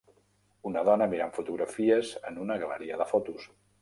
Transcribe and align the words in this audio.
Una 0.69 0.83
dona 0.87 1.07
mirant 1.11 1.35
fotografies 1.35 2.15
en 2.31 2.43
una 2.47 2.57
galeria 2.65 2.99
de 3.03 3.09
fotos. 3.13 3.47